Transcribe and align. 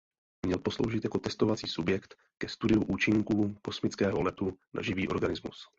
Měl 0.45 0.57
posloužit 0.57 1.03
jako 1.03 1.19
testovací 1.19 1.67
subjekt 1.67 2.17
ke 2.37 2.49
studiu 2.49 2.83
účinků 2.83 3.55
kosmického 3.61 4.21
letu 4.21 4.57
na 4.73 4.81
živý 4.81 5.07
organismus. 5.07 5.67